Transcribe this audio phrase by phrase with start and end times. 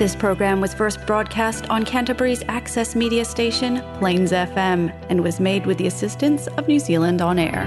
[0.00, 5.66] This program was first broadcast on Canterbury's access media station, Plains FM, and was made
[5.66, 7.66] with the assistance of New Zealand On Air.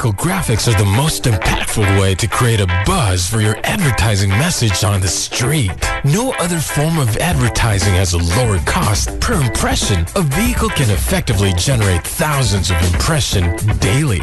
[0.00, 5.00] Graphics are the most impactful way to create a buzz for your advertising message on
[5.00, 5.70] the street.
[6.04, 10.04] No other form of advertising has a lower cost per impression.
[10.16, 14.22] A vehicle can effectively generate thousands of impressions daily.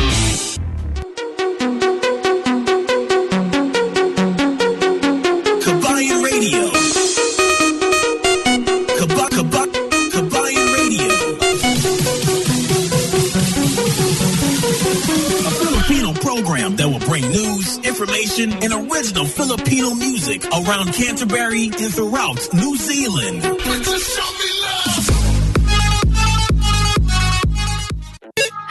[18.31, 23.43] Information, and original Filipino music around Canterbury and throughout New Zealand.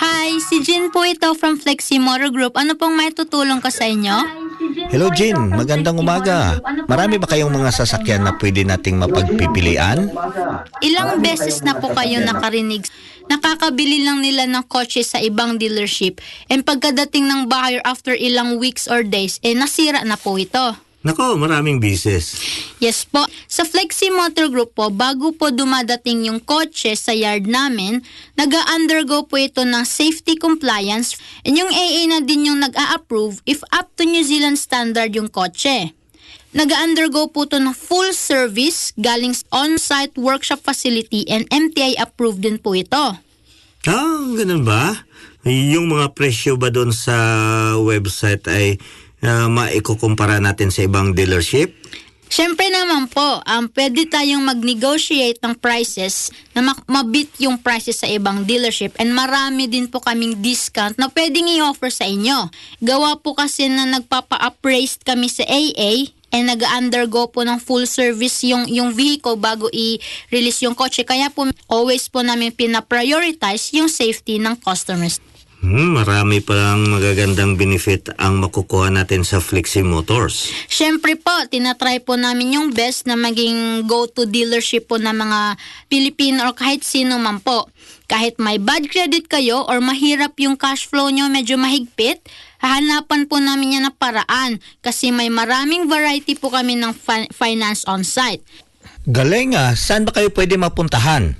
[0.01, 2.57] Hi, si Jin po ito from Flexi Motor Group.
[2.57, 4.17] Ano pong may tutulong ko sa inyo?
[4.91, 6.57] Hello Jin, magandang umaga.
[6.89, 10.09] Marami ba kayong mga sasakyan na pwede nating mapagpipilian?
[10.81, 12.89] Ilang beses na po kayo nakarinig.
[13.31, 16.19] Nakakabili lang nila ng kotse sa ibang dealership
[16.51, 20.75] and pagkadating ng buyer after ilang weeks or days, eh nasira na po ito.
[21.01, 22.37] Nako, maraming bises.
[22.77, 23.25] Yes po.
[23.49, 28.05] Sa Flexi Motor Group po, bago po dumadating yung kotse sa yard namin,
[28.37, 33.89] nag-undergo po ito ng safety compliance and yung AA na din yung nag-a-approve if up
[33.97, 35.97] to New Zealand standard yung kotse.
[36.53, 42.77] Nag-undergo po ito ng full service galing on-site workshop facility and MTI approved din po
[42.77, 43.30] ito.
[43.89, 44.93] Ah, ganun ba?
[45.49, 47.17] Yung mga presyo ba doon sa
[47.81, 48.77] website ay
[49.25, 51.73] uh, maikukumpara natin sa ibang dealership?
[52.31, 58.07] Siyempre naman po, um, pwede tayong mag-negotiate ng prices na ma- mabit yung prices sa
[58.07, 62.53] ibang dealership and marami din po kaming discount na pwedeng i-offer sa inyo.
[62.85, 68.67] Gawa po kasi na nagpapa-appraise kami sa AA and nag-undergo po ng full service yung,
[68.71, 71.03] yung vehicle bago i-release yung kotse.
[71.07, 75.19] Kaya po always po namin pina-prioritize yung safety ng customers.
[75.61, 80.49] Hmm, marami palang magagandang benefit ang makukuha natin sa Flexi Motors.
[80.73, 85.61] Siyempre po, tinatry po namin yung best na maging go-to dealership po ng mga
[85.93, 87.69] Pilipino or kahit sino man po.
[88.09, 92.25] Kahit may bad credit kayo or mahirap yung cash flow nyo, medyo mahigpit,
[92.61, 97.83] hahanapan po namin yan na paraan kasi may maraming variety po kami ng fi- finance
[97.89, 98.45] on site.
[99.09, 101.35] Galing ah, saan ba kayo pwede mapuntahan?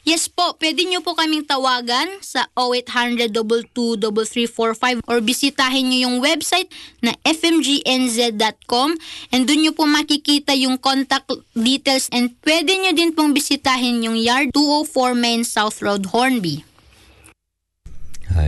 [0.00, 6.72] Yes po, pwede nyo po kaming tawagan sa 0800 22345 or bisitahin nyo yung website
[7.04, 8.96] na fmgnz.com
[9.28, 14.16] and doon nyo po makikita yung contact details and pwede nyo din pong bisitahin yung
[14.16, 16.64] yard 204 Main South Road, Hornby.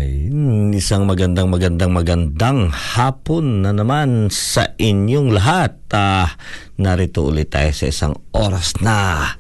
[0.03, 0.27] Ay,
[0.75, 5.79] isang magandang magandang magandang hapon na naman sa inyong lahat.
[5.95, 6.35] Ah,
[6.75, 9.31] narito ulit tayo sa isang oras na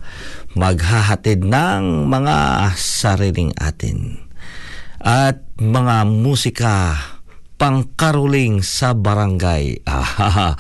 [0.54, 4.22] maghahatid ng mga sariling atin
[5.02, 6.94] at mga musika
[7.58, 9.82] pangkaruling sa barangay.
[9.82, 10.54] Ah,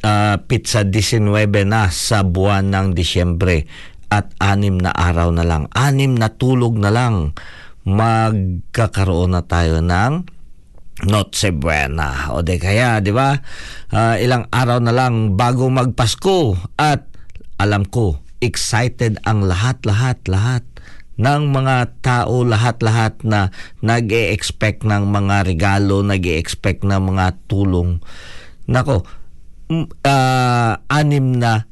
[0.00, 1.28] ah, pizza 19
[1.68, 3.68] na sa buwan ng Disyembre
[4.08, 7.36] at anim na araw na lang, anim na tulog na lang
[7.84, 10.24] magkakaroon na tayo ng
[11.04, 12.32] Noche Buena.
[12.32, 13.34] O de kaya, di ba?
[13.90, 17.04] Ah, ilang araw na lang bago magpasko at
[17.58, 20.64] alam ko, excited ang lahat-lahat, lahat
[21.14, 28.02] ng mga tao, lahat-lahat na nag expect ng mga regalo, nag expect ng mga tulong.
[28.66, 29.06] Nako,
[30.06, 31.66] ah, anim na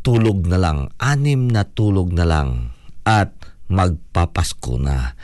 [0.00, 0.78] tulog na lang.
[1.00, 2.72] Anim na tulog na lang.
[3.04, 3.35] At
[3.68, 5.14] magpapasko na.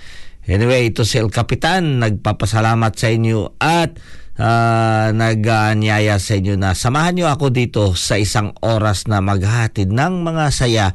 [0.42, 2.02] Anyway, ito si El Capitan.
[2.02, 3.94] Nagpapasalamat sa inyo at
[4.38, 10.26] uh, nag-anyaya sa inyo na samahan nyo ako dito sa isang oras na maghahatid ng
[10.26, 10.86] mga saya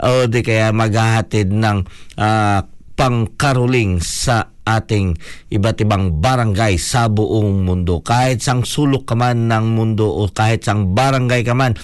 [0.00, 1.84] o di kaya maghahatid ng
[2.16, 2.60] uh,
[2.94, 5.18] pangkaruling sa ating
[5.52, 8.00] iba't ibang barangay sa buong mundo.
[8.00, 11.76] Kahit sang sulok ka man ng mundo o kahit sang barangay ka man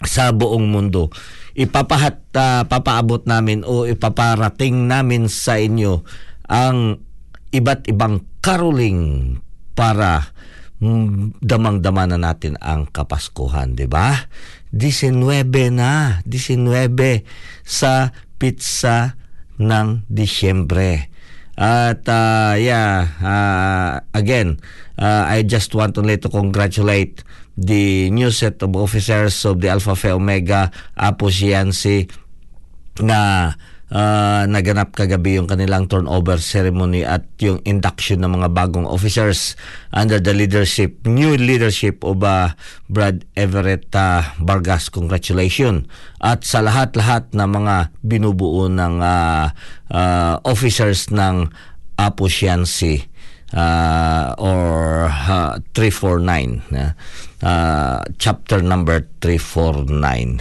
[0.00, 1.12] sa buong mundo.
[1.54, 6.02] Ipapahat, uh, papaabot namin o ipaparating namin sa inyo
[6.50, 7.02] ang
[7.50, 9.38] iba't ibang caroling
[9.74, 10.30] para
[11.44, 14.30] damang-dama na natin ang Kapaskuhan, di ba?
[14.72, 15.44] 19
[15.74, 17.26] na, 19
[17.66, 19.20] sa pizza
[19.60, 21.12] ng Disyembre.
[21.60, 24.64] At uh, yeah, uh, again,
[24.96, 27.20] uh, I just want to to congratulate
[27.60, 32.08] the new set of officers of the Alpha Phi Omega Apo Siansi
[33.04, 33.52] na
[33.92, 39.60] uh, naganap kagabi yung kanilang turnover ceremony at yung induction ng mga bagong officers
[39.92, 42.56] under the leadership, new leadership of uh,
[42.88, 44.88] Brad Everett uh, Vargas.
[44.88, 45.84] Congratulations.
[46.22, 49.52] At sa lahat-lahat na mga binubuo ng uh,
[49.92, 51.52] uh, officers ng
[52.00, 53.04] Apo Siansi
[53.52, 56.96] uh, or uh, 349 uh,
[57.44, 60.40] uh, chapter number 349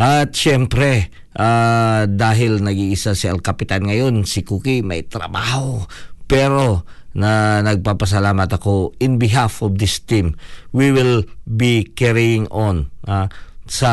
[0.00, 5.84] at syempre uh, dahil nag-iisa si El Capitan ngayon si Cookie may trabaho
[6.24, 10.38] pero na nagpapasalamat ako in behalf of this team.
[10.70, 13.26] We will be carrying on uh,
[13.66, 13.92] sa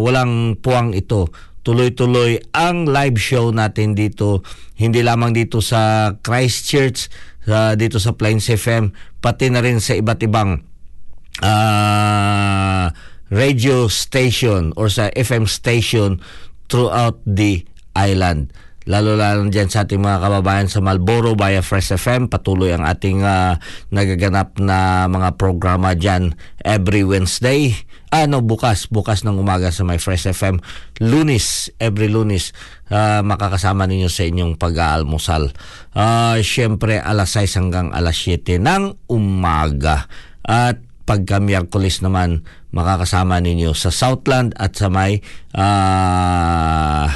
[0.00, 1.28] walang puwang ito.
[1.64, 4.44] Tuloy-tuloy ang live show natin dito
[4.76, 7.08] hindi lamang dito sa Christchurch
[7.48, 8.92] uh, dito sa Plains FM
[9.24, 10.60] pati na rin sa iba't ibang
[11.42, 12.92] uh,
[13.32, 16.20] radio station or sa FM station
[16.68, 17.64] throughout the
[17.96, 18.52] island
[18.84, 22.28] lalo-lalo dyan sa ating mga kababayan sa Malboro via Fresh FM.
[22.28, 23.56] Patuloy ang ating uh,
[23.88, 27.72] nagaganap na mga programa dyan every Wednesday.
[28.14, 30.60] Ano, bukas, bukas ng umaga sa my Fresh FM.
[31.02, 32.54] Lunis, every lunis,
[32.92, 35.50] uh, makakasama ninyo sa inyong pag-aalmusal.
[35.96, 40.06] Uh, Siyempre, alas 6 hanggang alas 7 ng umaga.
[40.44, 45.20] At pagka Miyerkules naman, makakasama ninyo sa Southland at sa may
[45.54, 47.06] uh,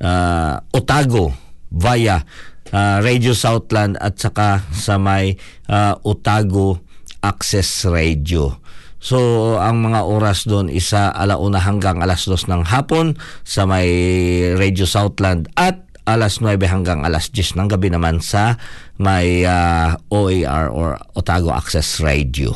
[0.00, 1.36] uh, Otago
[1.70, 2.24] via
[2.72, 5.36] uh, Radio Southland at saka sa may
[5.68, 6.80] uh, Otago
[7.24, 8.60] Access Radio.
[9.04, 9.20] So,
[9.60, 13.84] ang mga oras doon isa alauna hanggang alas dos ng hapon sa may
[14.56, 18.60] Radio Southland at alas 9 hanggang alas 10 ng gabi naman sa
[19.00, 22.52] may uh, OAR or Otago Access Radio.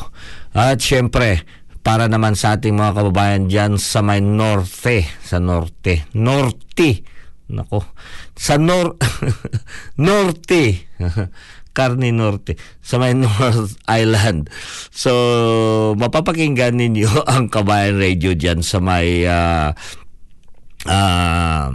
[0.55, 1.45] At syempre,
[1.85, 7.05] para naman sa ating mga kababayan dyan sa may norte, sa norte, norte,
[7.49, 7.81] Nako.
[8.37, 8.95] Sa nor
[10.07, 10.63] norte.
[11.69, 14.51] Carne Norte sa may North Island.
[14.91, 15.13] So,
[15.95, 19.71] mapapakinggan ninyo ang Kabayan Radio diyan sa may uh,
[20.89, 21.67] uh,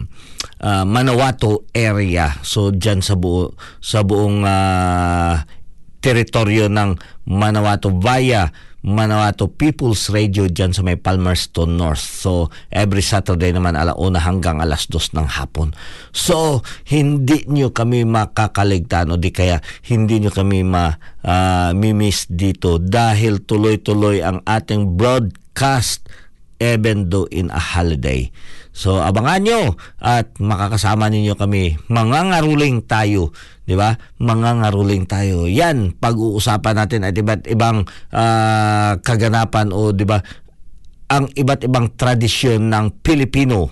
[0.60, 2.36] uh, Manawato area.
[2.44, 5.40] So, diyan sa buo sa buong uh,
[6.04, 7.00] teritoryo ng
[7.32, 8.52] Manawato via
[8.84, 12.04] Manawato People's Radio dyan sa may Palmerston North.
[12.04, 15.72] So, every Saturday naman alauna hanggang alas dos ng hapon.
[16.12, 16.60] So,
[16.92, 24.20] hindi nyo kami makakaligtan o di kaya hindi nyo kami ma-miss uh, dito dahil tuloy-tuloy
[24.20, 26.04] ang ating broadcast
[26.60, 28.28] even though in a holiday.
[28.74, 31.78] So abangan nyo at makakasama ninyo kami.
[31.86, 33.30] Mangangaruling tayo,
[33.70, 33.94] 'di ba?
[34.18, 35.46] Mangangaruling tayo.
[35.46, 40.18] Yan pag-uusapan natin at iba't ibang uh, kaganapan o 'di ba?
[41.06, 43.70] Ang iba't ibang tradisyon ng Pilipino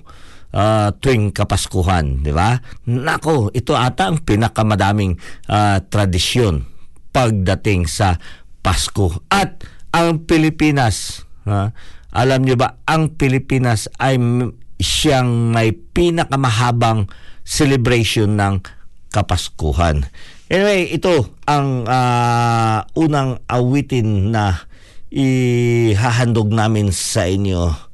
[0.54, 2.62] uh, tuwing Kapaskuhan, 'di ba?
[2.87, 5.19] Nako, ito ata ang pinakamadaming
[5.50, 6.62] uh, tradisyon
[7.10, 8.22] pagdating sa
[8.62, 9.26] Pasko.
[9.26, 11.74] At ang Pilipinas, uh,
[12.15, 14.17] alam niyo ba, ang Pilipinas ay
[14.82, 17.08] siyang may pinakamahabang
[17.46, 18.60] celebration ng
[19.12, 20.08] Kapaskuhan.
[20.48, 24.65] Anyway, ito ang uh, unang awitin na
[25.12, 27.93] ihahandog namin sa inyo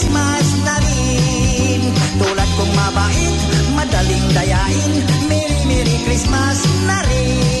[0.00, 1.80] Merry Christmas na rin.
[2.16, 3.40] Tulad kong mabait,
[3.76, 4.92] madaling dayain
[5.28, 7.59] Merry Merry Christmas na rin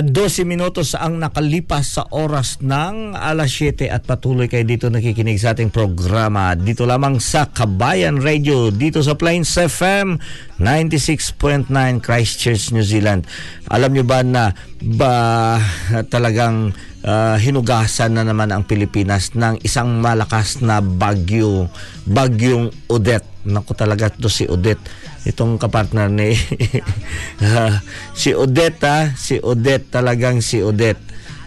[0.00, 5.36] Ah, 12 minutos ang nakalipas sa oras ng alas 7 at patuloy kayo dito nakikinig
[5.36, 10.16] sa ating programa dito lamang sa Kabayan Radio dito sa Plains FM
[10.56, 11.68] 96.9
[12.00, 13.28] Christchurch, New Zealand.
[13.68, 15.12] Alam nyo ba na ba
[16.08, 16.72] talagang
[17.04, 21.68] ah, hinugasan na naman ang Pilipinas ng isang malakas na bagyo,
[22.08, 23.29] bagyong Odette.
[23.46, 24.84] Naku talaga to si Odette.
[25.24, 26.36] Itong kapartner ni
[28.20, 31.00] si Odette ah, si Odette talagang si Odette.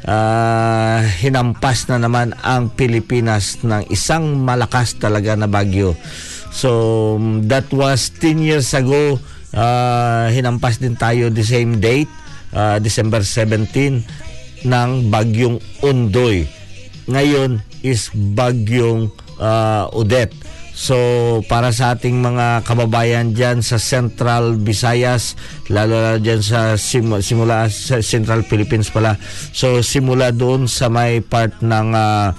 [0.04, 5.94] Ah, hinampas na naman ang Pilipinas ng isang malakas talaga na bagyo.
[6.54, 7.18] So
[7.50, 9.22] that was 10 years ago.
[9.54, 12.10] Ah, hinampas din tayo the same date
[12.58, 16.50] ah, December 17 ng bagyong Undoy.
[17.06, 20.34] Ngayon is bagyong ah, Odette
[20.74, 20.98] So
[21.46, 25.38] para sa ating mga kababayan dyan sa Central Visayas,
[25.70, 29.16] lalo na dyan sa sim- simula sa Central Philippines pala.
[29.54, 32.34] So simula doon sa may part ng ah,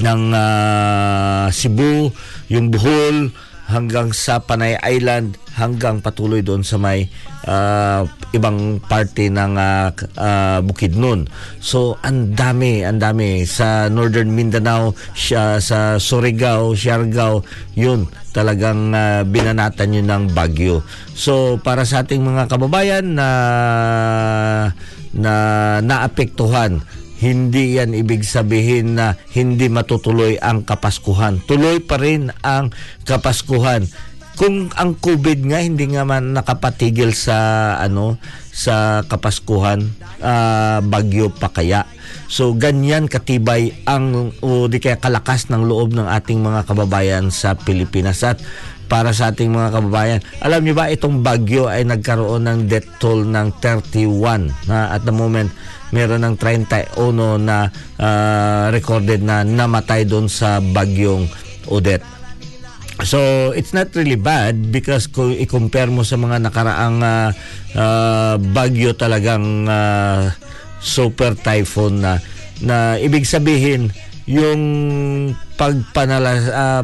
[0.00, 2.08] ng ah, Cebu,
[2.48, 3.28] yung Bohol
[3.74, 7.10] hanggang sa Panay Island hanggang patuloy doon sa may
[7.46, 11.26] ah, ibang parte ng ah, k- ah, Bukidnon.
[11.58, 17.42] So ang dami, ang dami sa Northern Mindanao, siya sa Surigao, Siargao,
[17.74, 20.82] yun talagang ah, binanatan yun ng bagyo.
[21.14, 23.28] So para sa ating mga kababayan na
[25.14, 25.34] na
[25.78, 26.82] naapektuhan
[27.24, 31.40] hindi yan ibig sabihin na hindi matutuloy ang Kapaskuhan.
[31.48, 32.68] Tuloy pa rin ang
[33.08, 33.88] Kapaskuhan.
[34.34, 37.38] Kung ang COVID nga hindi nga man nakapatigil sa
[37.80, 38.20] ano
[38.52, 39.88] sa Kapaskuhan,
[40.20, 41.88] ah, bagyo pa kaya.
[42.28, 47.56] So ganyan katibay ang o di kaya kalakas ng loob ng ating mga kababayan sa
[47.56, 48.42] Pilipinas at
[48.84, 50.20] para sa ating mga kababayan.
[50.44, 55.14] Alam niyo ba itong bagyo ay nagkaroon ng death toll ng 31 na at the
[55.14, 55.48] moment
[55.90, 56.94] meron ng 31
[57.42, 57.68] na
[58.00, 61.28] ah, recorded na namatay doon sa bagyong
[61.68, 62.04] Odette.
[63.02, 67.34] So it's not really bad because kung i-compare mo sa mga nakaraang ah,
[67.74, 70.30] ah, bagyo talagang ah,
[70.78, 72.22] super typhoon na
[72.62, 73.90] na ibig sabihin
[74.30, 74.62] yung
[75.58, 76.82] pagpanalas ah,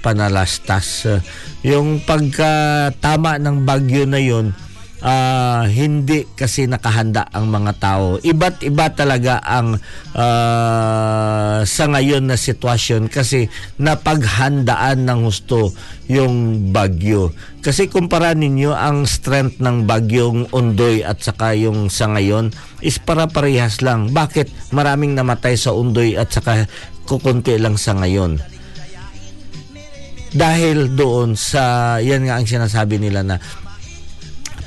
[0.00, 1.20] panalastas ah,
[1.60, 4.56] yung pagkatama ng bagyo na yun
[5.04, 8.06] ah, hindi kasi nakahanda ang mga tao.
[8.20, 9.80] Iba't iba talaga ang
[10.16, 13.48] ah, sa ngayon na sitwasyon kasi
[13.80, 15.72] napaghandaan ng gusto
[16.08, 17.32] yung bagyo.
[17.60, 23.28] Kasi kumpara ninyo ang strength ng bagyong Undoy at saka yung sa ngayon is para
[23.28, 24.12] parehas lang.
[24.12, 26.64] Bakit maraming namatay sa Undoy at saka
[27.04, 28.40] kukunti lang sa ngayon?
[30.30, 33.42] Dahil doon sa, yan nga ang sinasabi nila na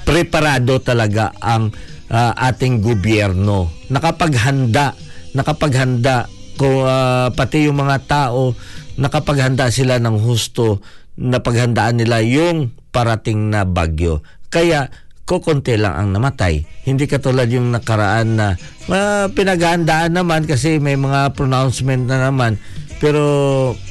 [0.03, 1.71] preparado talaga ang
[2.11, 3.71] ah, ating gobyerno.
[3.89, 4.93] Nakapaghanda,
[5.33, 6.27] nakapaghanda
[6.59, 8.53] ko ah, pati yung mga tao
[8.93, 10.77] nakapaghanda sila ng husto
[11.17, 14.25] napaghandaan nila yung parating na bagyo.
[14.49, 14.89] Kaya
[15.25, 16.65] kukunti lang ang namatay.
[16.85, 18.47] Hindi katulad yung nakaraan na
[18.89, 22.59] uh, pinaghandaan naman kasi may mga pronouncement na naman
[23.01, 23.23] pero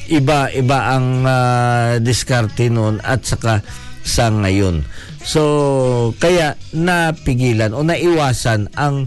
[0.09, 3.61] iba iba ang ah, diskarte noon at saka
[4.03, 4.83] sa ngayon.
[5.23, 9.07] So, kaya napigilan o naiwasan ang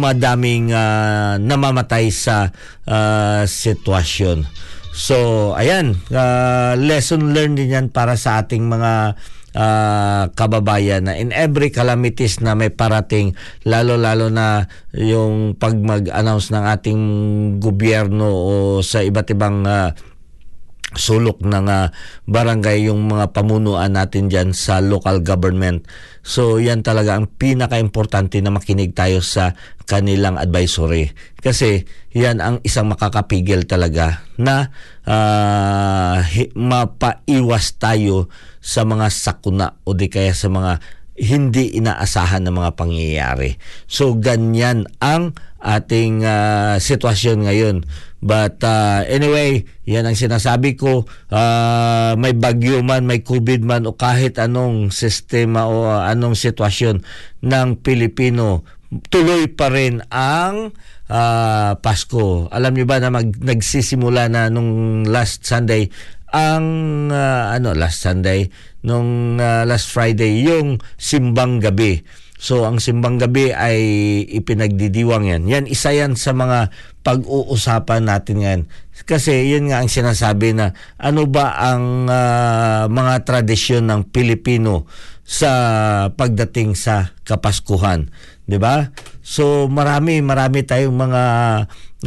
[0.00, 2.52] madaming ah, namamatay sa
[2.84, 4.44] ah, sitwasyon.
[4.90, 9.16] So, ayan, ah, lesson learned din yan para sa ating mga
[9.54, 16.64] ah, kababayan na in every calamities na may parating, lalo-lalo na yung pag mag-announce ng
[16.66, 17.02] ating
[17.62, 18.52] gobyerno o
[18.82, 19.94] sa iba't ibang ah,
[20.98, 21.94] sulok ng ah,
[22.26, 25.86] barangay yung mga pamunuan natin dyan sa local government.
[26.20, 29.54] So yan talaga ang pinaka-importante na makinig tayo sa
[29.86, 31.10] kanilang advisory.
[31.40, 34.70] Kasi yan ang isang makakapigil talaga na
[36.20, 38.28] hi- mapaiwas tayo
[38.60, 40.78] sa mga sakuna o di kaya sa mga
[41.20, 43.60] hindi inaasahan ng mga pangyayari.
[43.84, 47.76] So ganyan ang ating uh, sitwasyon ngayon.
[48.20, 53.96] But uh, anyway, yan ang sinasabi ko, uh, may bagyo man, may COVID man o
[53.96, 57.00] kahit anong sistema o uh, anong sitwasyon
[57.40, 58.60] ng Pilipino,
[59.08, 60.76] tuloy pa rin ang
[61.08, 62.52] uh, Pasko.
[62.52, 65.88] Alam niyo ba na mag, nagsisimula na nung last Sunday
[66.30, 68.46] ang uh, ano last Sunday
[68.86, 72.04] nung uh, last Friday yung simbang gabi.
[72.40, 73.76] So ang simbang gabi ay
[74.32, 75.44] ipinagdidiwang yan.
[75.44, 76.72] Yan isa yan sa mga
[77.04, 78.62] pag-uusapan natin ngayon.
[79.04, 84.88] Kasi yun nga ang sinasabi na ano ba ang uh, mga tradisyon ng Pilipino
[85.20, 85.52] sa
[86.10, 88.08] pagdating sa Kapaskuhan,
[88.48, 88.88] 'di ba?
[89.20, 91.22] So marami marami tayong mga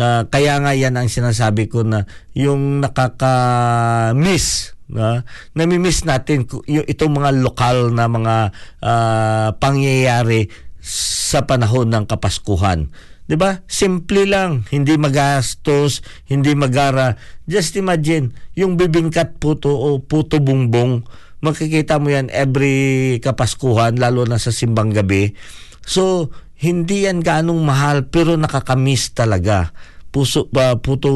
[0.02, 5.26] uh, kaya nga yan ang sinasabi ko na yung nakaka-miss na
[5.58, 8.36] nami-miss natin itong mga lokal na mga
[8.80, 10.48] uh, pangyayari
[10.84, 12.94] sa panahon ng Kapaskuhan.
[13.26, 13.64] 'Di ba?
[13.66, 17.18] Simple lang, hindi magastos, hindi magara.
[17.50, 21.02] Just imagine, yung bibingkat puto o puto bumbong,
[21.42, 25.34] makikita mo yan every Kapaskuhan lalo na sa simbang gabi.
[25.84, 29.76] So, hindi yan ganong mahal pero nakakamiss talaga
[30.14, 31.10] puso uh, puto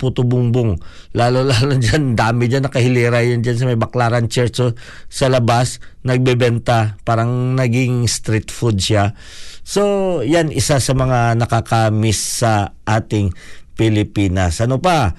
[0.00, 0.80] puto bumbong
[1.12, 4.56] lalo lalo diyan dami diyan nakahilera yun diyan sa may Baclaran Church.
[4.56, 4.72] So,
[5.12, 6.96] sa labas nagbebenta.
[7.04, 9.12] Parang naging street food siya.
[9.68, 13.36] So yan isa sa mga nakakamiss sa ating
[13.76, 14.64] Pilipinas.
[14.64, 15.12] Ano pa?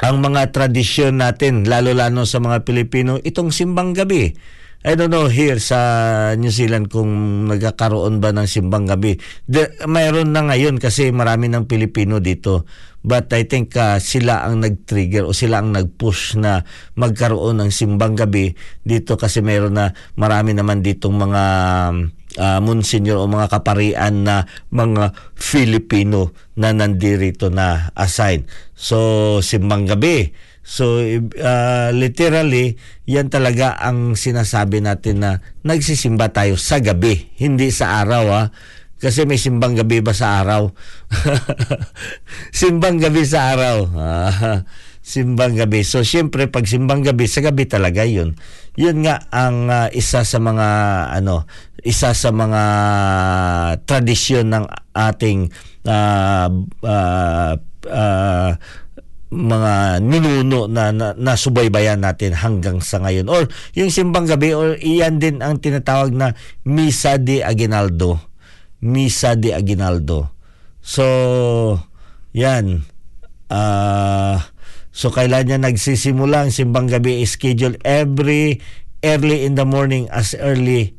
[0.00, 4.32] Ang mga tradisyon natin lalo lalo sa mga Pilipino itong simbang gabi
[4.84, 5.80] I don't know here sa
[6.36, 7.08] New Zealand kung
[7.48, 9.16] nagkakaroon ba ng simbang gabi.
[9.48, 12.68] De, mayroon na ngayon kasi marami ng Pilipino dito.
[13.00, 16.60] But I think uh, sila ang nag-trigger o sila ang nag-push na
[17.00, 18.52] magkaroon ng simbang gabi
[18.84, 19.88] dito kasi mayroon na
[20.20, 21.42] marami naman ditong mga
[22.36, 28.44] uh, monsignor o mga kaparian na mga Filipino na nandirito na assign.
[28.76, 30.28] So simbang gabi
[30.64, 38.00] So uh, literally, yan talaga ang sinasabi natin na nagsisimba tayo sa gabi, hindi sa
[38.00, 38.44] araw ha.
[39.04, 40.72] Kasi may simbang gabi ba sa araw?
[42.64, 43.76] simbang gabi sa araw.
[43.92, 44.64] Ah,
[45.04, 45.84] simbang gabi.
[45.84, 48.32] So syempre pag simbang gabi sa gabi talaga 'yun.
[48.80, 50.68] 'Yun nga ang uh, isa sa mga
[51.20, 51.44] ano,
[51.84, 52.62] isa sa mga
[53.84, 54.64] tradisyon ng
[54.96, 55.52] ating
[55.84, 56.48] uh,
[56.80, 57.52] uh,
[57.84, 58.50] uh,
[59.34, 63.26] mga ninuno na, na nasubaybayan natin hanggang sa ngayon.
[63.26, 68.22] Or yung simbang gabi or iyan din ang tinatawag na Misa de Aguinaldo.
[68.78, 70.30] Misa de Aguinaldo.
[70.78, 71.04] So
[72.30, 72.86] yan.
[73.50, 74.38] Uh,
[74.94, 78.62] so kailan niya nagsisimula ang simbang gabi is scheduled every
[79.04, 80.96] early in the morning as early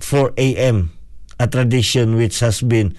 [0.00, 0.94] 4 a.m.
[1.36, 2.96] a tradition which has been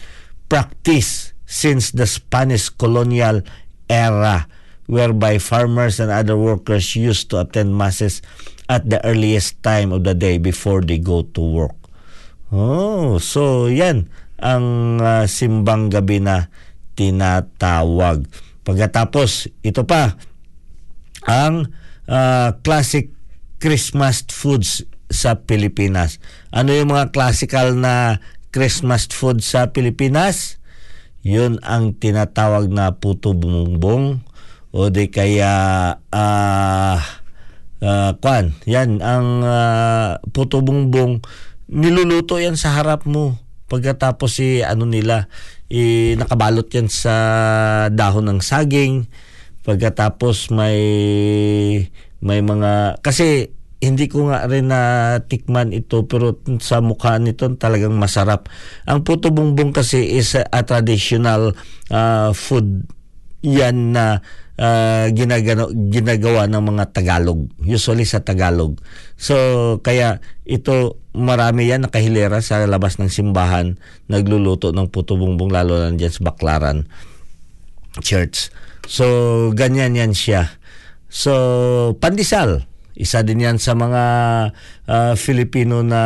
[0.52, 3.42] practiced since the Spanish colonial
[3.90, 4.46] era
[4.88, 8.22] whereby farmers and other workers used to attend masses
[8.68, 11.78] at the earliest time of the day before they go to work.
[12.54, 16.52] Oh, so yan ang uh, simbang gabi na
[16.94, 18.28] tinatawag.
[18.64, 20.16] Pagkatapos, ito pa,
[21.24, 21.72] ang
[22.08, 23.12] uh, classic
[23.64, 26.20] Christmas foods sa Pilipinas.
[26.52, 28.20] Ano yung mga classical na
[28.52, 30.60] Christmas food sa Pilipinas?
[31.24, 34.20] Yun ang tinatawag na puto bumbong,
[34.74, 35.54] o di kaya
[36.10, 36.98] uh,
[37.78, 41.22] uh, kwan yan ang uh, puto bumbong
[41.70, 43.38] niluluto yan sa harap mo
[43.70, 45.30] pagkatapos si ano nila
[45.70, 47.16] i nakabalot yan sa
[47.94, 49.06] dahon ng saging
[49.62, 50.82] pagkatapos may
[52.18, 54.82] may mga kasi hindi ko nga rin na
[55.20, 58.48] tikman ito pero sa mukha nito talagang masarap.
[58.88, 61.52] Ang puto bumbong kasi is a, a traditional
[61.92, 62.88] uh, food
[63.44, 64.24] yan na
[64.58, 68.78] uh, ginagawa, ginagawa ng mga Tagalog, usually sa Tagalog.
[69.18, 69.36] So,
[69.82, 73.78] kaya ito, marami yan nakahilera sa labas ng simbahan,
[74.10, 76.86] nagluluto ng puto bumbong lalo na dyan sa Baklaran
[78.02, 78.50] Church.
[78.90, 79.06] So,
[79.56, 80.60] ganyan yan siya.
[81.08, 82.66] So, pandesal.
[82.94, 84.04] Isa din yan sa mga
[84.86, 86.02] uh, Filipino na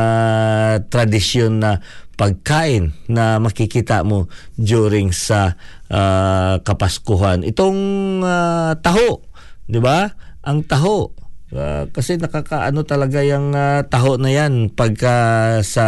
[0.88, 1.83] tradisyon na
[2.17, 4.25] pagkain na makikita mo
[4.58, 5.53] during sa
[5.88, 7.45] uh, Kapaskuhan.
[7.45, 7.80] Itong
[8.25, 9.21] uh, taho,
[9.69, 10.12] 'di ba?
[10.43, 11.13] Ang taho
[11.47, 15.15] Uh, kasi nakakaano talaga yung uh, taho na yan pagka
[15.63, 15.88] sa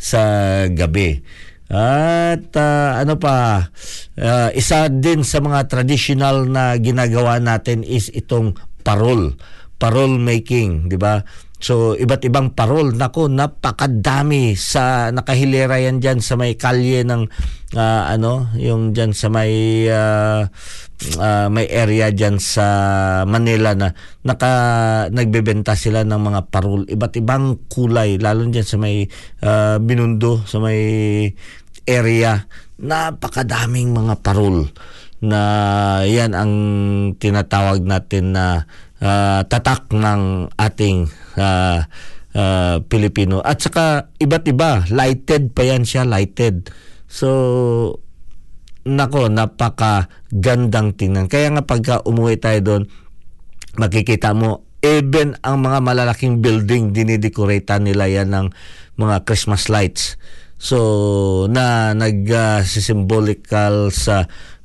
[0.00, 0.22] sa
[0.72, 1.20] gabi.
[1.68, 3.68] At uh, ano pa,
[4.16, 9.36] uh, isa din sa mga traditional na ginagawa natin is itong parol.
[9.76, 11.20] Parol making, di ba?
[11.64, 12.92] So, iba't ibang parol.
[12.92, 17.24] Nako, napakadami sa nakahilera yan dyan sa may kalye ng
[17.80, 20.44] ah, ano, yung dyan sa may ah,
[21.16, 22.66] ah, may area dyan sa
[23.24, 23.96] Manila na
[24.28, 24.52] naka
[25.08, 29.08] nagbebenta sila ng mga parol iba't ibang kulay lalo dyan sa may
[29.40, 30.80] ah, binundo sa may
[31.88, 32.44] area
[32.76, 34.68] napakadaming mga parol
[35.24, 35.40] na
[36.04, 36.52] yan ang
[37.16, 38.68] tinatawag natin na
[39.00, 41.86] ah, tatak ng ating ah,
[42.34, 43.40] ah, Pilipino.
[43.42, 46.70] At saka iba't iba lighted pa yan siya lighted.
[47.06, 47.30] So
[48.84, 51.30] nako napaka gandang tingnan.
[51.30, 52.82] Kaya nga pagka umuwi tayo doon
[53.80, 58.46] makikita mo even ang mga malalaking building dinidekoratan nila yan ng
[59.00, 60.20] mga Christmas lights.
[60.60, 64.16] So na nag uh, sa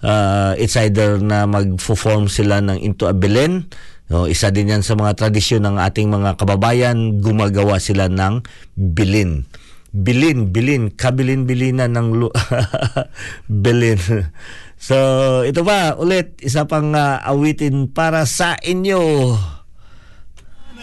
[0.03, 3.67] uh, it's either na mag-form sila ng into a Belen
[4.09, 8.41] No, isa din yan sa mga tradisyon ng ating mga kababayan, gumagawa sila ng
[8.73, 9.45] bilin.
[9.93, 12.33] Bilin, bilin, kabilin-bilinan ng lu-
[13.63, 14.01] bilin.
[14.81, 14.97] So,
[15.45, 19.01] ito ba, ulit, isa pang uh, awitin para sa inyo.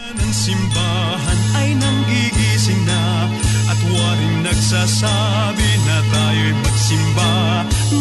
[0.07, 3.27] ng simbahan ay nanggigising na
[3.67, 7.31] at waring nagsasabi na tayo'y magsimba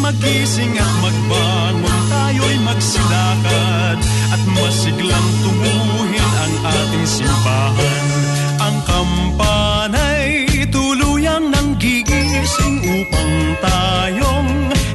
[0.07, 3.99] magising at magbangon tayo'y magsilakad
[4.33, 8.07] at masiglang tunguhin ang ating simbahan
[8.61, 14.51] ang kampanay tuluyang nanggigising upang tayong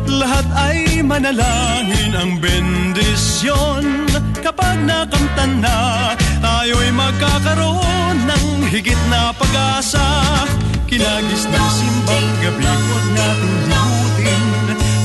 [0.09, 4.09] lahat ay manalangin ang bendisyon.
[4.41, 5.77] Kapag nakamta na
[6.43, 10.03] tayo'y magkakaroon ng higit na pag-asa.
[10.91, 14.43] Kinagis ng simbang gabi huwag natin limutin.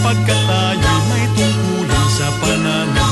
[0.03, 0.41] Pagkat
[1.07, 3.06] may tungkulin sa pananalangin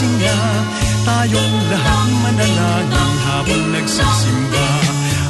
[0.00, 0.36] nagigising na
[1.04, 4.68] tayong lahat manalangin habang nagsisimba.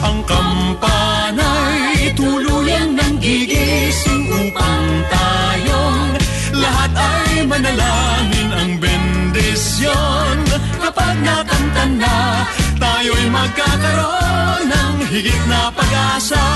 [0.00, 6.14] Ang kampana'y tuluyang nanggigising upang tayong
[6.54, 10.36] lahat ay manalangin ang bendisyon.
[10.78, 12.46] Kapag nakanta na
[12.78, 16.46] tayo'y magkakaroon ng higit na pag-asa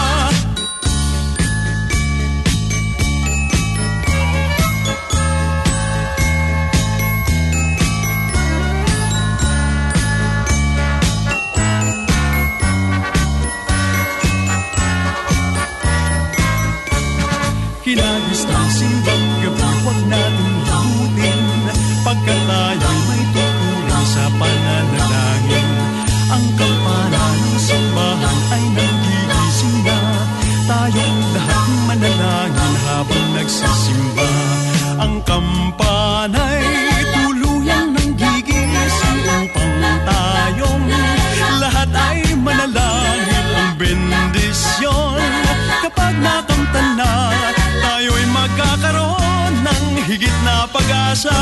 [50.85, 51.33] pag-asa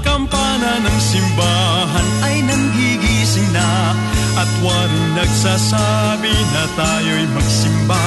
[0.00, 3.92] Kampana ng simbahan ay nanggigising na.
[4.40, 8.06] At waring nagsasabi na tayo'y magsimba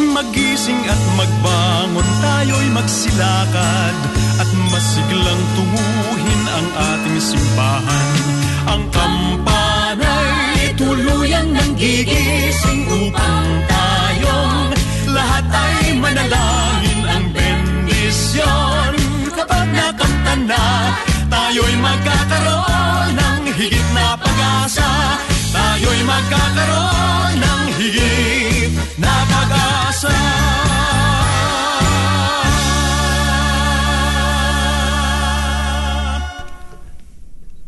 [0.00, 3.96] Magising at magbangon tayo'y magsilakad.
[4.40, 8.16] At masiglang tunguhin ang ating simbahan.
[8.72, 14.72] Ang kampana'y tuluyang nanggigising upang tayong
[15.12, 18.95] lahat ay manalangin ang bendisyon
[19.36, 20.62] kapag nakamta na
[21.28, 24.88] tayo'y magkakaroon ng higit na pag-asa.
[25.52, 30.16] Tayo'y magkakaroon ng higit na pag-asa.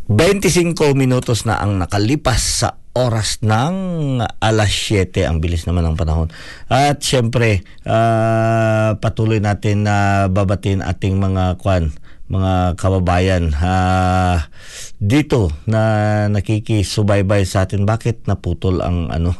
[0.09, 5.23] 25 minutos na ang nakalipas sa oras ng alas 7.
[5.31, 6.27] Ang bilis naman ng panahon.
[6.67, 11.95] At syempre, ah, patuloy natin na babatin ating mga kwan,
[12.27, 14.51] mga kababayan ah,
[14.99, 17.87] dito na nakikisubaybay sa atin.
[17.87, 19.39] Bakit naputol ang ano?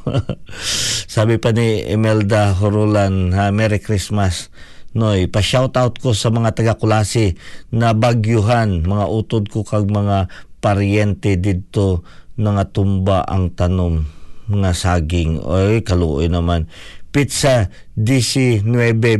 [1.19, 4.55] Sabi pa ni Imelda Horulan, ha, Merry Christmas.
[4.95, 7.37] Noy, pa-shoutout ko sa mga taga Kulasi
[7.75, 12.03] na bagyuhan, mga utod ko kag mga paryente didto
[12.39, 14.07] nga tumba ang tanom
[14.49, 15.43] nga saging.
[15.43, 16.71] Oy, kaluoy naman.
[17.11, 18.63] Pizza 19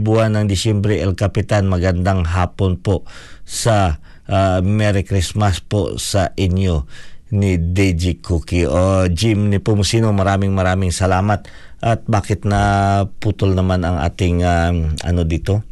[0.01, 1.67] buwan ng Disyembre El Capitan.
[1.67, 3.03] Magandang hapon po
[3.43, 3.99] sa
[4.31, 6.87] ah, Merry Christmas po sa inyo
[7.35, 8.65] ni DJ Cookie.
[8.65, 11.45] O Jim ni Pumusino, maraming maraming salamat.
[11.83, 15.69] At bakit na putol naman ang ating um, ano dito?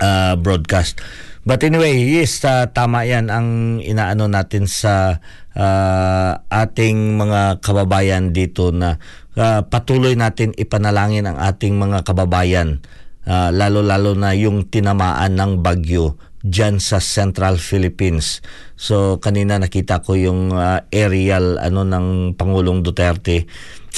[0.00, 0.98] ah, broadcast.
[1.44, 5.20] But anyway, yes, uh, tama yan ang inaano natin sa
[5.52, 8.96] uh, ating mga kababayan dito na
[9.36, 12.80] uh, patuloy natin ipanalangin ang ating mga kababayan
[13.28, 18.44] uh, lalo-lalo na yung tinamaan ng bagyo dyan sa Central Philippines.
[18.76, 23.48] So kanina nakita ko yung uh, aerial ano ng Pangulong Duterte,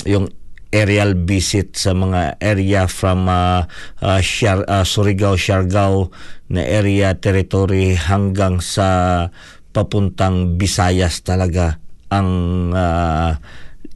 [0.06, 0.30] yung
[0.76, 3.64] aerial visit sa mga area from uh,
[4.04, 6.12] uh, Siar, uh, Surigao, Siargao
[6.52, 9.28] na area territory hanggang sa
[9.72, 11.80] papuntang Visayas talaga
[12.12, 12.28] ang
[12.76, 13.32] uh,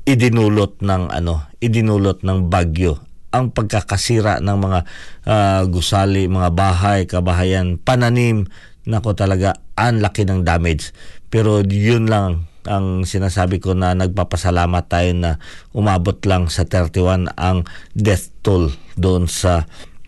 [0.08, 2.98] idinulot ng ano idinulot ng bagyo
[3.30, 4.80] ang pagkakasira ng mga
[5.22, 8.50] uh, gusali, mga bahay, kabahayan, pananim,
[8.90, 10.90] nako talaga ang laki ng damage.
[11.30, 15.30] Pero yun lang ang sinasabi ko na nagpapasalamat tayo na
[15.72, 17.64] umabot lang sa 31 ang
[17.96, 19.64] death toll doon sa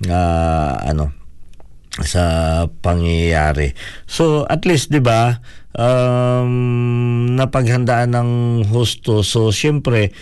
[0.09, 1.13] uh, ano
[2.01, 2.25] sa
[2.81, 3.77] pangyayari.
[4.09, 5.45] So at least 'di ba
[5.77, 8.31] um, napaghandaan ng
[8.73, 9.21] husto.
[9.21, 10.13] So siyempre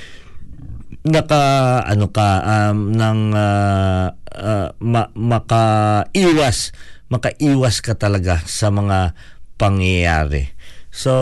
[1.07, 6.77] naka ano ka um, ng uh, uh, ma, makaiwas
[7.11, 9.19] makaiwas ka talaga sa mga
[9.59, 10.55] pangyayari.
[10.91, 11.13] So,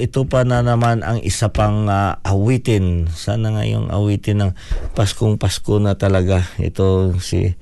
[0.00, 3.04] ito pa na naman ang isa pang uh, awitin.
[3.12, 4.52] Sana nga yung awitin ng
[4.96, 6.40] Paskong Pasko na talaga.
[6.56, 7.52] Ito si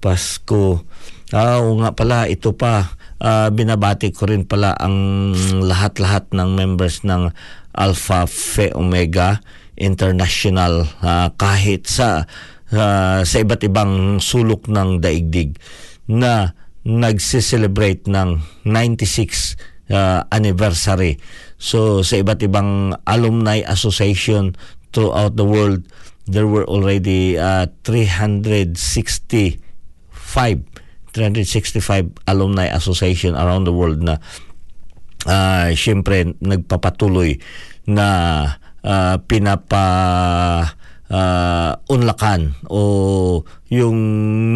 [0.00, 0.80] Pasko.
[1.32, 2.96] Ah, oo nga pala, ito pa.
[3.20, 5.32] Uh, binabati ko rin pala ang
[5.64, 7.32] lahat-lahat ng members ng
[7.76, 9.40] Alpha Phi Omega
[9.74, 12.28] International uh, kahit sa
[12.70, 15.58] uh, sa iba't ibang sulok ng daigdig
[16.06, 16.52] na
[16.84, 21.18] nagse-celebrate ng 96 uh, anniversary.
[21.58, 24.56] So sa iba't ibang alumni association
[24.94, 25.84] throughout the world,
[26.24, 29.60] there were already uh, 365
[31.14, 34.18] 365 alumni association around the world na
[35.30, 37.38] uh, syempre nagpapatuloy
[37.86, 38.08] na
[38.82, 39.84] uh, pinapa
[41.06, 43.98] uh, unlakan o yung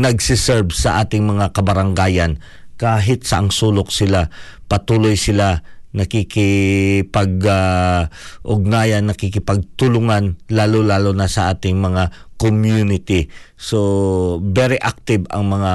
[0.03, 2.41] nagsiserve sa ating mga kabaranggayan
[2.79, 4.31] kahit sa ang sulok sila
[4.71, 8.07] patuloy sila nakikipag uh,
[8.45, 13.27] ugnayan nakikipagtulungan lalo-lalo na sa ating mga community.
[13.59, 15.75] So very active ang mga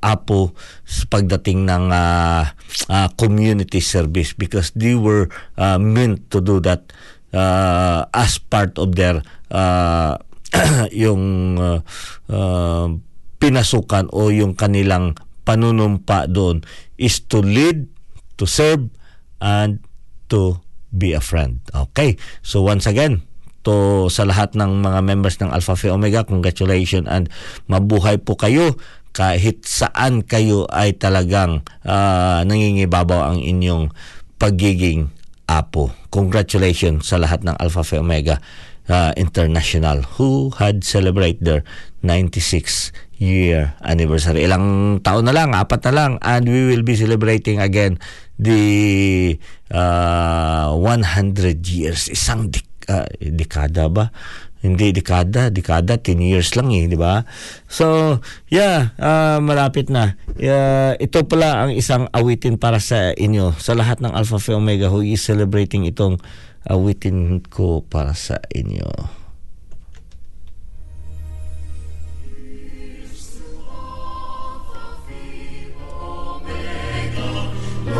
[0.00, 0.56] apo
[0.88, 2.48] sa pagdating ng uh,
[2.88, 5.28] uh, community service because they were
[5.60, 6.88] uh, meant to do that
[7.36, 9.20] uh, as part of their
[9.52, 10.16] uh,
[11.04, 11.84] yung uh,
[12.32, 12.88] uh,
[13.36, 15.12] pinasukan o yung kanilang
[15.48, 16.60] panunumpa doon
[17.00, 17.88] is to lead,
[18.36, 18.92] to serve,
[19.40, 19.80] and
[20.28, 20.60] to
[20.92, 21.64] be a friend.
[21.72, 22.20] Okay.
[22.44, 23.24] So once again,
[23.64, 27.32] to sa lahat ng mga members ng Alpha Phi Omega, congratulations and
[27.64, 28.76] mabuhay po kayo
[29.16, 33.88] kahit saan kayo ay talagang uh, nangingibabaw ang inyong
[34.36, 35.10] pagiging
[35.48, 35.90] apo.
[36.12, 38.38] Congratulations sa lahat ng Alpha Phi Omega
[38.86, 41.64] uh, International who had celebrate their
[42.04, 44.46] 96 year anniversary.
[44.46, 47.98] Ilang taon na lang, apat na lang, and we will be celebrating again
[48.38, 49.34] the
[49.74, 52.06] uh, 100 years.
[52.08, 54.14] Isang dik- uh, dekada ba?
[54.58, 57.22] Hindi dekada, dekada 10 years lang eh, di ba?
[57.70, 58.18] So,
[58.50, 60.18] yeah, uh, malapit na.
[60.34, 64.90] Uh, ito pala ang isang awitin para sa inyo, sa lahat ng Alpha Phi Omega
[64.90, 66.18] who is celebrating itong
[66.66, 69.17] awitin ko para sa inyo.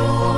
[0.00, 0.37] Oh.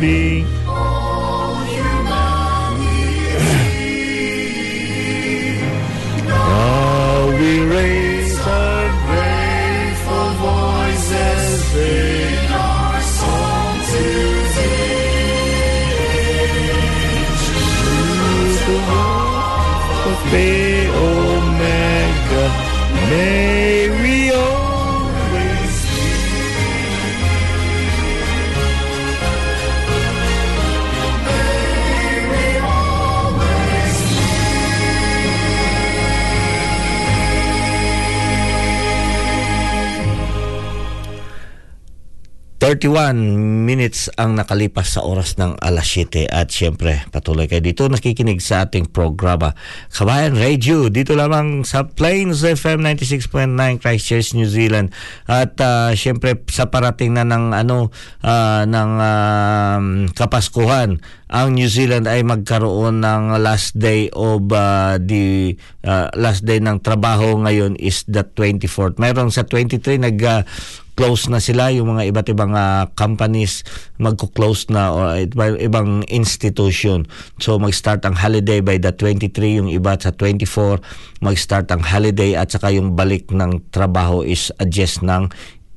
[0.00, 0.63] be.
[42.84, 48.44] 31 minutes ang nakalipas sa oras ng alas 7 at syempre patuloy kayo dito nakikinig
[48.44, 49.56] sa ating programa.
[49.88, 54.92] Kabayan Radio dito lamang sa Plains FM 96.9 Christchurch New Zealand.
[55.24, 57.88] At uh, syempre sa parating na ng ano
[58.20, 59.80] uh, ng uh,
[60.12, 61.00] Kapaskuhan
[61.32, 66.84] ang New Zealand ay magkaroon ng last day of uh, the uh, last day ng
[66.84, 69.00] trabaho ngayon is the 24th.
[69.00, 70.44] Meron sa 23 nag uh,
[70.94, 73.66] close na sila yung mga iba't ibang uh, companies
[73.98, 77.06] magko-close na o iba, ibang institution.
[77.42, 80.78] So mag-start ang holiday by the 23 yung iba sa 24
[81.22, 85.30] mag-start ang holiday at saka yung balik ng trabaho is adjust ng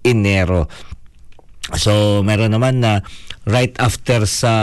[0.06, 0.70] Enero.
[1.76, 3.02] So meron naman na
[3.50, 4.54] right after sa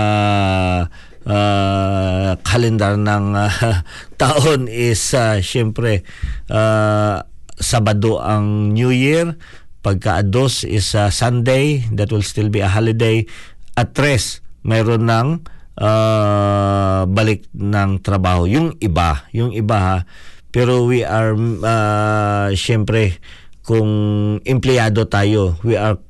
[1.27, 3.53] uh, calendar ng uh,
[4.21, 6.07] taon is uh, syempre
[6.49, 7.21] uh,
[7.55, 9.39] Sabado ang New Year
[9.85, 13.29] pagka dos is uh, Sunday that will still be a holiday
[13.77, 15.45] at tres mayroon ng
[15.77, 19.99] uh, balik ng trabaho yung iba yung iba ha
[20.49, 23.21] pero we are uh, syempre
[23.61, 23.93] kung
[24.49, 26.01] empleyado tayo we are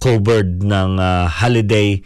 [0.00, 2.00] covered ng uh, holiday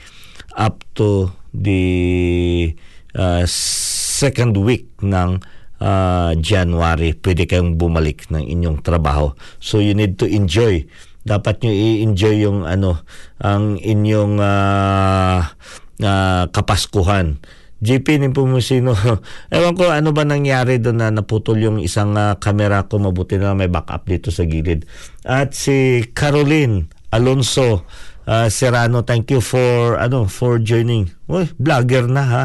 [0.58, 2.72] up to the
[3.14, 5.40] uh, second week ng
[5.82, 9.34] uh, January, pwede kayong bumalik ng inyong trabaho.
[9.58, 10.86] So you need to enjoy.
[11.22, 13.02] Dapat nyo i-enjoy yung ano,
[13.38, 15.38] ang inyong uh,
[16.02, 17.38] uh, kapaskuhan.
[17.82, 18.94] JP ni Pumusino,
[19.54, 23.58] ewan ko ano ba nangyari doon na naputol yung isang uh, camera ko, mabuti na
[23.58, 24.86] may backup dito sa gilid.
[25.26, 27.82] At si Caroline Alonso
[28.26, 31.10] uh, Serrano, thank you for ano for joining.
[31.26, 32.44] Uy, vlogger na ha.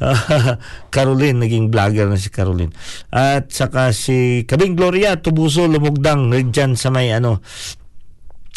[0.00, 0.56] Uh,
[0.94, 2.72] Caroline, naging vlogger na si Caroline.
[3.12, 7.44] At saka si Kabing Gloria Tubuso Lumugdang diyan sa may ano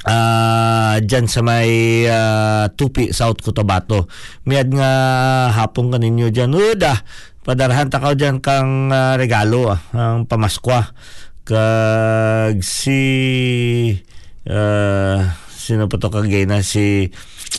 [0.08, 4.08] uh, dyan sa may uh, Tupi, South Cotabato.
[4.48, 4.92] Miyad nga
[5.56, 6.52] hapon ka ninyo dyan.
[6.52, 7.04] Uda,
[7.44, 10.92] padarahan ta ka dyan kang uh, regalo, ah, ang pamaskwa.
[11.44, 13.02] Kag si
[14.48, 15.20] uh,
[15.52, 17.12] sino pa to kagay na si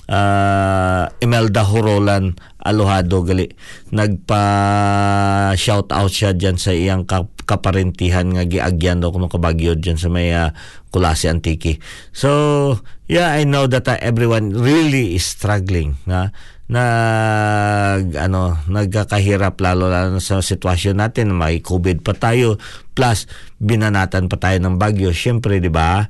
[0.08, 3.52] uh, Imelda Horolan Alohado gali.
[3.92, 4.42] Nagpa
[5.54, 10.08] shout out siya diyan sa iyang kap- kaparentihan nga giagyan daw kuno kabagyo diyan sa
[10.08, 10.48] may uh,
[10.88, 11.76] Kulasi Antiki.
[12.14, 16.32] So, yeah, I know that uh, everyone really is struggling na
[16.64, 21.36] nag ano nagkakahirap lalo lalo sa sitwasyon natin.
[21.36, 22.56] May COVID pa tayo
[22.96, 23.28] plus
[23.60, 25.12] binanatan pa tayo ng bagyo.
[25.12, 26.08] Syempre di ba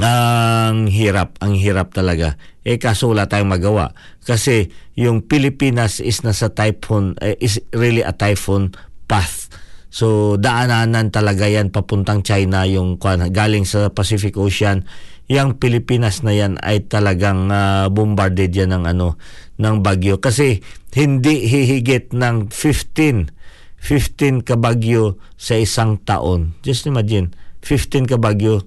[0.00, 2.40] ang hirap, ang hirap talaga.
[2.64, 3.92] Eh kaso wala tayong magawa.
[4.24, 8.72] Kasi yung Pilipinas is nasa typhoon, eh, is really a typhoon
[9.04, 9.52] path.
[9.92, 12.96] So daananan talaga yan papuntang China yung
[13.28, 14.88] galing sa Pacific Ocean.
[15.28, 19.20] Yang Pilipinas na yan ay talagang uh, bombarded yan ng ano
[19.60, 20.64] ng bagyo kasi
[20.96, 23.42] hindi hihigit ng 15
[23.82, 26.54] 15 kabagyo sa isang taon.
[26.62, 27.34] Just imagine,
[27.66, 28.62] 15 kabagyo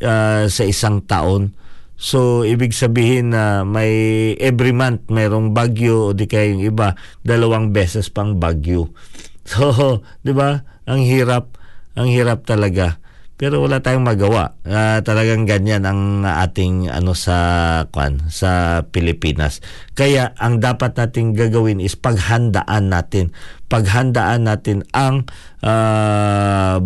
[0.00, 1.52] uh, sa isang taon.
[2.02, 7.70] So, ibig sabihin na may every month mayroong bagyo o di kaya yung iba, dalawang
[7.70, 8.90] beses pang bagyo.
[9.42, 10.62] So, di ba?
[10.86, 11.58] Ang hirap,
[11.98, 13.02] ang hirap talaga.
[13.42, 14.54] Pero wala tayong magawa.
[14.62, 17.34] Uh, talagang ganyan ang ating ano sa
[17.90, 19.58] kwan sa Pilipinas.
[19.98, 23.34] Kaya ang dapat nating gagawin is paghandaan natin.
[23.66, 25.26] Paghandaan natin ang
[25.66, 26.78] uh,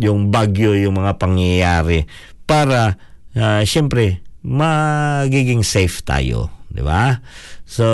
[0.00, 2.08] yung bagyo, yung mga pangyayari
[2.50, 2.98] para
[3.38, 7.22] uh, syempre magiging safe tayo, di ba?
[7.62, 7.86] So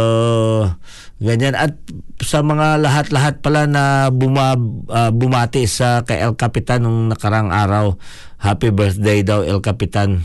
[1.20, 1.76] ganyan at
[2.24, 4.56] sa mga lahat-lahat pala na buma,
[4.88, 8.00] uh, bumati sa kay El Capitan nung nakarang araw,
[8.40, 10.24] happy birthday daw El Capitan.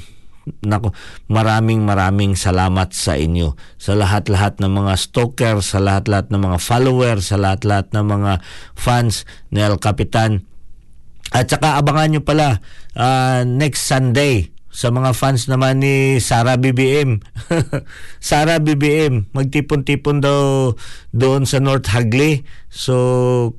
[0.66, 0.96] Nako,
[1.30, 3.54] maraming maraming salamat sa inyo.
[3.78, 8.32] Sa lahat-lahat ng mga stalker, sa lahat-lahat ng mga followers, sa lahat-lahat ng mga
[8.74, 10.51] fans ni El Capitan
[11.32, 12.60] at saka abangan nyo pala
[12.96, 17.20] uh, next Sunday sa mga fans naman ni Sara BBM.
[18.24, 20.72] Sara BBM, magtipon-tipon daw
[21.12, 22.48] doon sa North Hagley.
[22.72, 22.96] So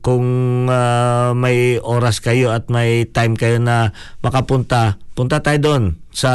[0.01, 0.25] kung
[0.73, 3.93] uh, may oras kayo at may time kayo na
[4.25, 5.85] makapunta, punta tayo doon
[6.17, 6.33] sa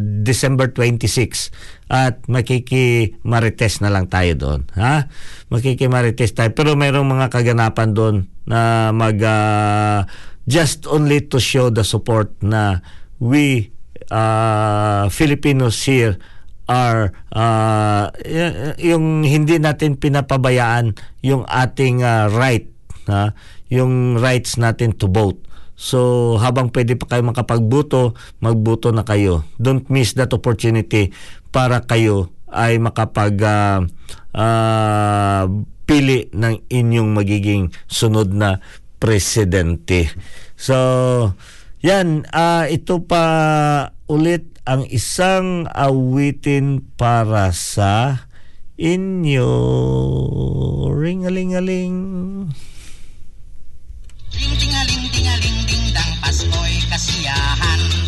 [0.00, 1.48] December 26
[1.88, 4.60] at makikimarites na lang tayo doon.
[4.76, 5.08] Ha?
[5.48, 6.52] Makikimarites tayo.
[6.52, 10.04] Pero mayroong mga kaganapan doon na mag uh,
[10.48, 12.80] just only to show the support na
[13.20, 13.68] we
[14.08, 16.16] uh, Filipinos here
[16.68, 18.08] are uh,
[18.80, 22.68] yung hindi natin pinapabayaan yung ating uh, right
[23.08, 23.36] ha?
[23.68, 25.44] yung rights natin to vote
[25.78, 29.46] So habang pwede pa kayo makapagbuto, magbuto na kayo.
[29.62, 31.14] Don't miss that opportunity
[31.54, 33.86] para kayo ay makapag ah,
[34.34, 35.46] ah,
[35.86, 38.58] pili ng inyong magiging sunod na
[38.98, 40.10] presidente.
[40.58, 40.76] So,
[41.78, 43.24] yan, ah, ito pa
[44.10, 48.26] ulit ang isang awitin para sa
[48.76, 49.50] inyo.
[50.92, 51.98] Ring-a-ling-a-ling.
[54.28, 58.07] Ring tingaling tingaling ding dang Pasko'y kasiyahan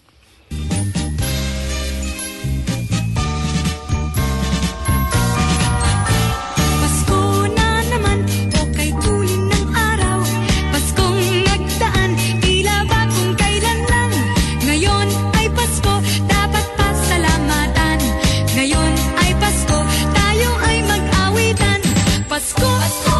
[22.41, 23.10] School.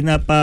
[0.00, 0.40] Pinapa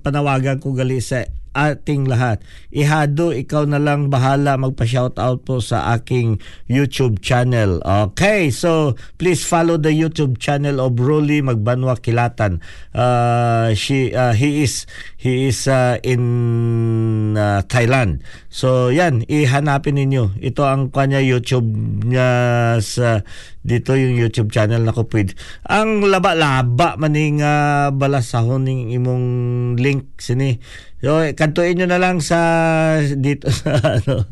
[0.00, 2.42] panawagan ko gali sa ating lahat.
[2.74, 7.78] Ihado, ikaw na lang bahala magpa-shoutout po sa aking YouTube channel.
[7.84, 12.58] Okay, so please follow the YouTube channel of Rolly Magbanwa Kilatan.
[12.90, 14.84] Uh, she, uh, he is
[15.20, 18.24] he is uh, in uh, Thailand.
[18.50, 20.40] So yan, ihanapin ninyo.
[20.42, 21.68] Ito ang kanya YouTube
[22.04, 22.28] niya
[22.82, 23.22] sa
[23.62, 25.06] dito yung YouTube channel na ko.
[25.68, 29.26] Ang laba-laba maning uh, balasahon ning imong
[29.76, 30.56] link sini.
[31.02, 32.38] So, kantuin nyo na lang sa
[33.18, 34.30] dito sa ano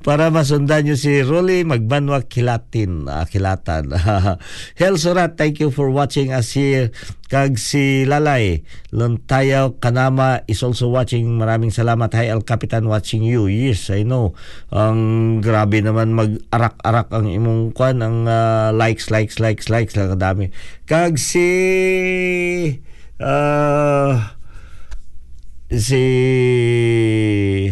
[0.00, 3.92] para masundan nyo si Rolly Magbanwa Kilatin, uh, Kilatan.
[4.80, 6.88] Hel Surat, thank you for watching us here.
[7.28, 8.64] Kag si Lalay
[8.96, 11.36] Lontayaw Kanama is also watching.
[11.36, 12.08] Maraming salamat.
[12.16, 13.44] Hi El Capitan watching you.
[13.52, 14.32] Yes, I know.
[14.72, 20.48] Ang grabe naman mag-arak-arak ang imong kwan ang uh, likes, likes, likes, likes lang kadami.
[20.88, 21.44] Kag si
[23.20, 24.35] uh,
[25.66, 26.04] si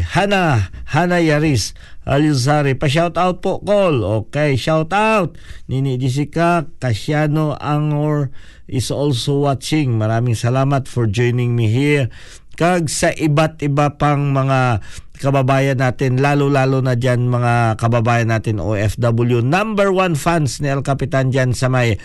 [0.02, 2.74] Hana Hana Yaris Alizari.
[2.74, 5.38] Pa shout out po call okay shout out
[5.70, 8.34] Nini Jessica Casiano Angor
[8.66, 9.96] is also watching.
[10.00, 12.10] Maraming salamat for joining me here.
[12.54, 14.78] Kag sa iba't iba pang mga
[15.18, 21.30] kababayan natin lalo-lalo na dyan mga kababayan natin OFW number one fans ni El Capitan
[21.30, 21.98] dyan sa may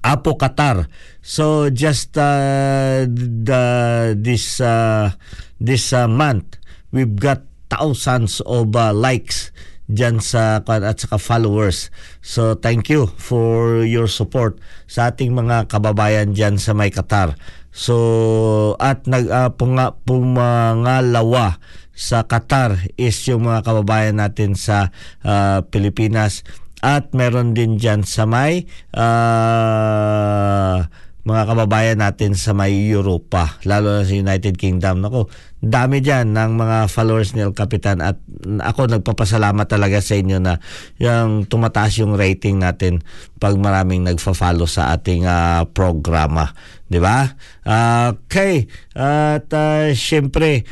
[0.00, 0.88] Apo Qatar.
[1.20, 3.62] So just uh, the
[4.16, 5.12] this uh,
[5.60, 6.56] this uh, month
[6.90, 9.52] we've got thousands of uh, likes
[9.92, 11.92] dyan sa at saka followers.
[12.24, 14.56] So thank you for your support
[14.88, 17.36] sa ating mga kababayan dyan sa may Qatar.
[17.72, 21.60] So at nag uh, pumangalawa
[21.92, 24.88] sa Qatar is yung mga kababayan natin sa
[25.24, 26.40] uh, Pilipinas
[26.82, 28.66] at meron din dyan sa may
[28.98, 30.82] uh,
[31.22, 34.98] mga kababayan natin sa may Europa, lalo na sa United Kingdom.
[34.98, 35.30] Nako,
[35.62, 40.58] dami dyan ng mga followers ni El Capitan at ako nagpapasalamat talaga sa inyo na
[40.98, 43.06] yung tumataas yung rating natin
[43.38, 46.50] pag maraming nagfa-follow sa ating uh, programa.
[46.90, 47.30] Di ba?
[47.62, 48.66] Uh, okay.
[48.98, 50.66] At uh, syempre,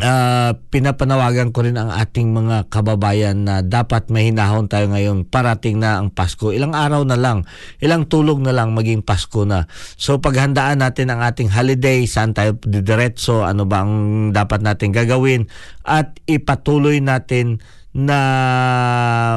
[0.00, 6.00] uh, pinapanawagan ko rin ang ating mga kababayan na dapat mahinahon tayo ngayon parating na
[6.00, 6.52] ang Pasko.
[6.52, 7.48] Ilang araw na lang,
[7.80, 9.68] ilang tulog na lang maging Pasko na.
[9.96, 13.94] So paghandaan natin ang ating holiday, saan tayo didiretso, ano ba ang
[14.32, 15.48] dapat natin gagawin
[15.86, 17.62] at ipatuloy natin
[17.96, 18.20] na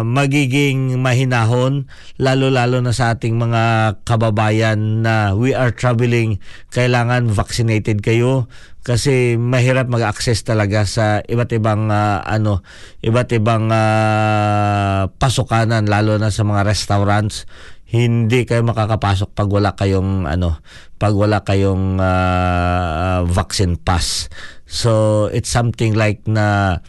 [0.03, 1.87] magiging mahinahon
[2.19, 9.91] lalo-lalo na sa ating mga kababayan na we are traveling kailangan vaccinated kayo kasi mahirap
[9.91, 12.63] mag-access talaga sa iba't ibang uh, ano
[13.03, 17.43] iba't ibang uh, pasukanan lalo na sa mga restaurants.
[17.89, 20.61] Hindi kayo makakapasok pag wala kayong ano
[21.01, 24.29] pag wala kayong uh, vaccine pass.
[24.69, 26.79] So it's something like na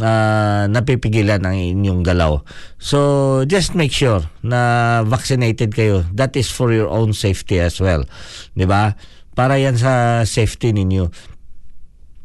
[0.00, 2.40] uh, napipigilan ang inyong galaw.
[2.80, 6.08] So just make sure na vaccinated kayo.
[6.16, 8.08] That is for your own safety as well.
[8.56, 8.96] Di ba?
[9.36, 11.35] Para yan sa safety ninyo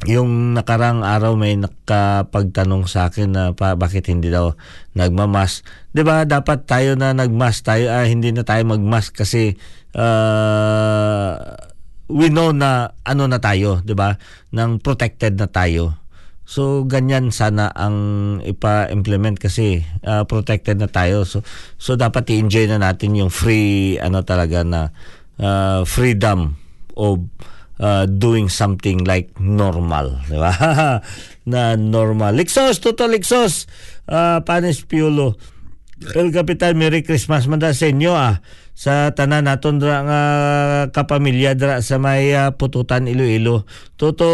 [0.10, 4.58] yung nakarang araw may nakapagtanong sa akin na pa, bakit hindi daw
[4.97, 5.62] nagmamas.
[5.93, 9.62] 'Di ba dapat tayo na nagmas tayo ah, hindi na tayo magmas kasi
[9.93, 11.38] uh,
[12.10, 14.18] we know na ano na tayo, 'di ba?
[14.49, 16.02] Nang protected na tayo.
[16.49, 17.97] So ganyan sana ang
[18.43, 21.30] ipa-implement kasi uh, protected na tayo.
[21.30, 21.45] So
[21.78, 24.89] so dapat i-enjoy na natin yung free ano talaga na
[25.38, 26.58] uh, freedom
[26.97, 27.22] of
[27.82, 30.53] uh, doing something like normal, di ba?
[31.51, 32.38] na normal.
[32.38, 33.65] Lixos, Toto Lixos,
[34.05, 35.36] uh, Panis Piolo.
[36.01, 38.41] El Kapitan, Merry Christmas man sa inyo ah.
[38.73, 40.21] Sa tanan naton dra nga
[40.89, 43.69] kapamilya dra sa may uh, pututan Iloilo.
[43.97, 44.29] Toto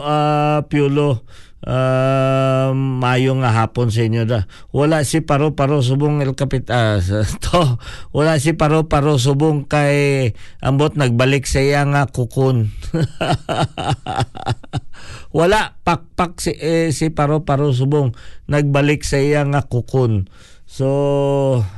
[0.00, 1.28] uh, Piolo
[1.64, 4.46] uh, mayo nga hapon sa inyo da.
[4.70, 7.02] Wala si paro-paro subong el kapit uh,
[7.44, 7.80] to.
[8.14, 10.30] Wala si paro-paro subong kay
[10.62, 12.70] ambot nagbalik sa iya nga kukun.
[15.38, 18.14] Wala pakpak si eh, si paro-paro subong
[18.48, 20.30] nagbalik sa iya nga kukun.
[20.68, 20.88] So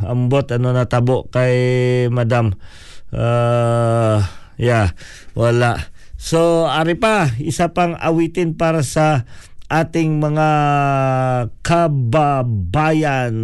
[0.03, 1.55] ambot ano natabo kay
[2.11, 2.59] madam.
[3.11, 4.23] Uh,
[4.55, 4.95] yeah,
[5.35, 5.91] wala.
[6.21, 9.25] So ari pa isa pang awitin para sa
[9.71, 10.51] ating mga
[11.63, 13.39] kababayan.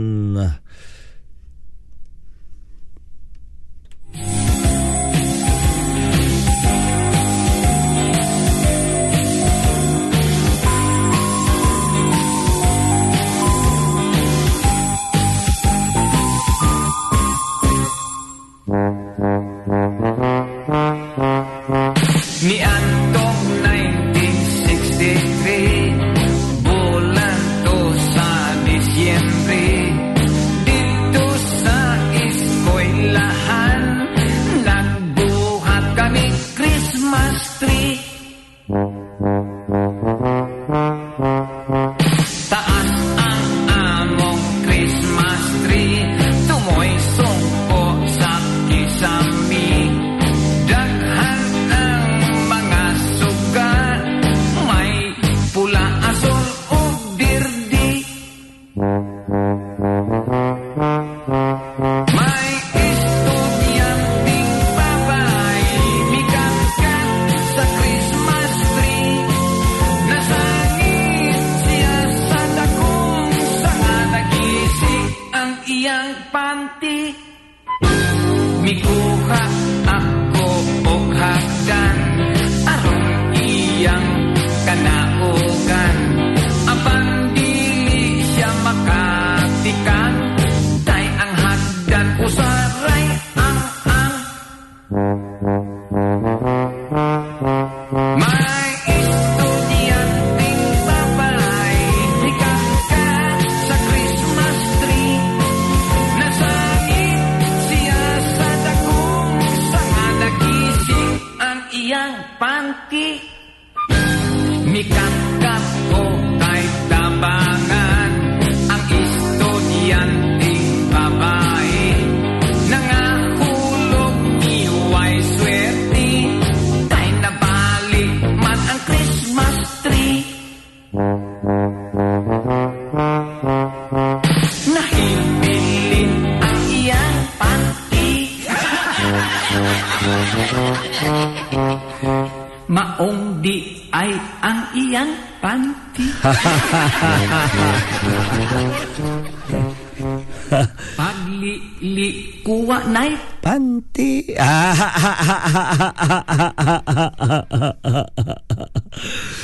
[151.56, 152.08] li li
[152.44, 154.36] kuwa naik panti.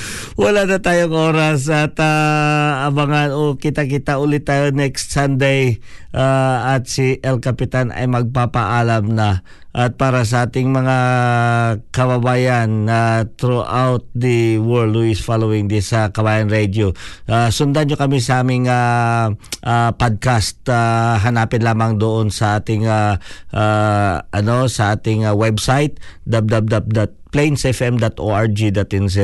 [0.32, 5.76] Wala na tayong oras at ah, abangan o kita-kita ulit tayo next Sunday
[6.12, 9.40] Ah, at si El Capitan ay magpapaalam na.
[9.72, 10.96] At para sa ating mga
[11.88, 16.92] kababayan na throughout the world who is following this sa Kabayan Radio
[17.32, 19.32] ah, sundan nyo kami sa aming ah,
[19.64, 23.16] ah, podcast Ah, hanapin lamang doon sa ating ah,
[23.52, 25.96] ah, ano sa ating ah, website
[27.32, 29.16] www.plainsfm.org.nz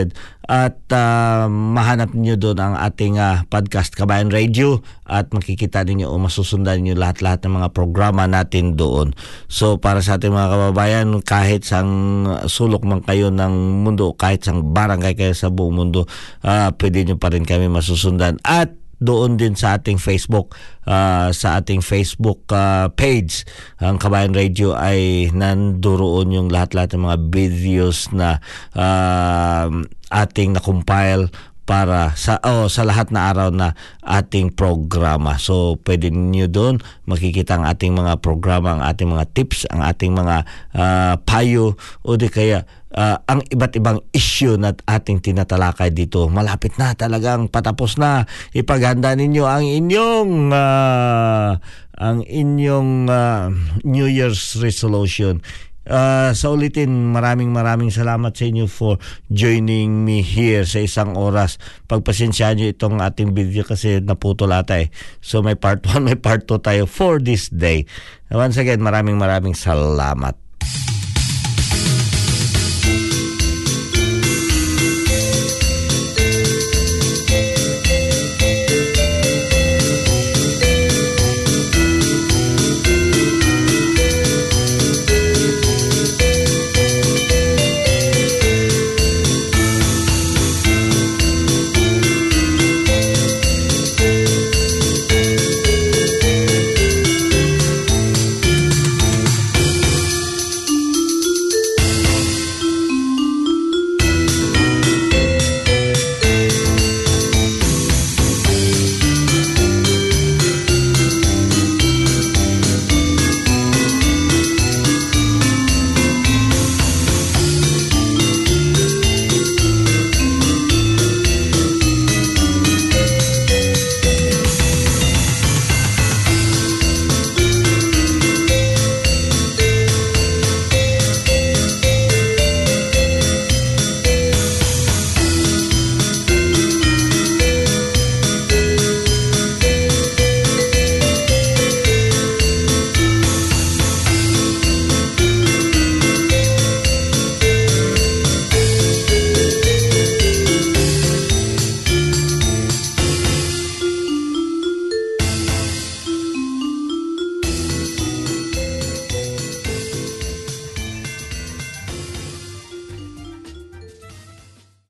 [0.48, 4.80] at ah, mahanap niyo doon ang ating ah, podcast Kabayan Radio.
[5.04, 9.12] At makikita ninyo o masusundan niyo lahat-lahat ng mga programa natin doon.
[9.48, 14.72] So para sa ating mga kababayan kahit sang sulok man kayo ng mundo kahit sang
[14.72, 16.08] barangay kayo sa buong mundo
[16.40, 18.40] ah, pwede niyo pa rin kami masusundan.
[18.40, 20.54] At doon din sa ating Facebook.
[20.86, 23.46] Ah, sa ating Facebook ah, page.
[23.78, 28.42] Ang Kabayan Radio ay nanduroon yung lahat-lahat ng mga videos na
[28.74, 29.70] ah,
[30.10, 31.30] ating na-compile
[31.68, 35.36] para sa oh, sa lahat na araw na ating programa.
[35.36, 40.16] So pwede niyo doon makikita ang ating mga programa, ang ating mga tips, ang ating
[40.16, 41.76] mga ah, payo.
[42.00, 46.30] O di kaya ah, ang iba't ibang issue na ating tinatalakay dito.
[46.32, 48.24] Malapit na talagang patapos na.
[48.56, 51.60] Ipaghanda ninyo ang inyong ah,
[51.98, 53.52] ang inyong ah,
[53.84, 55.44] New Year's resolution.
[55.88, 59.00] Uh, sa ulitin, maraming maraming salamat sa inyo for
[59.32, 61.56] joining me here sa isang oras.
[61.88, 64.92] Pagpasensyahan nyo itong ating video kasi naputol ata eh.
[65.24, 67.88] So may part 1, may part 2 tayo for this day.
[68.28, 70.47] Once again, maraming maraming salamat.